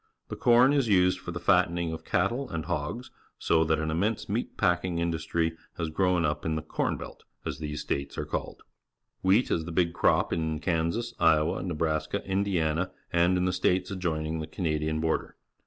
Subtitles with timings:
[0.29, 4.27] The corn is used for the fattening of cattle and hogs, so that an immense
[4.27, 8.63] meat packing industry has grown up in the "corn belt," as these states are called.
[9.21, 14.39] Wheat is the big crop in Kansas, Iowa, Nebraska, Indiana, and in the states adjoining
[14.39, 15.35] the Canadian border.